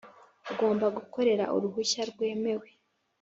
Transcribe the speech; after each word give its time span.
ugomba 0.51 0.85
gukorera 0.97 1.45
uruhushya 1.55 2.01
rwemewe 2.11 2.67